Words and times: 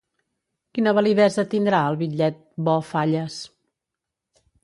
Quina 0.77 0.93
validesa 0.99 1.43
tindrà 1.51 1.81
el 1.91 1.99
bitllet 2.01 2.41
'bo-Falles'? 2.69 3.39